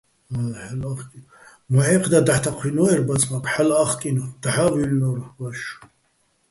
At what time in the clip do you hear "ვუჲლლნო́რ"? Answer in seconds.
4.71-5.17